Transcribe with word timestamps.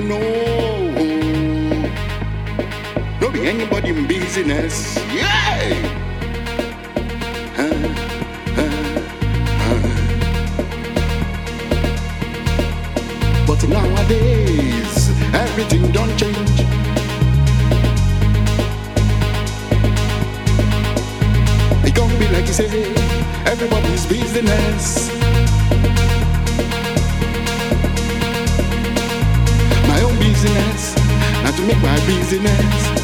never 0.00 0.08
know. 0.08 1.88
Don't 3.20 3.32
be 3.32 3.48
anybody 3.48 3.90
in 3.90 4.06
business. 4.06 4.96
Yeah! 5.12 5.96
But 13.46 13.68
nowadays, 13.68 15.10
everything 15.34 15.90
don't 15.92 16.16
change. 16.16 16.60
It 21.84 21.94
can't 21.94 22.18
be 22.18 22.28
like 22.28 22.46
you 22.46 22.52
say, 22.52 22.92
everybody's 23.44 24.06
business. 24.06 25.19
easiness 32.10 32.99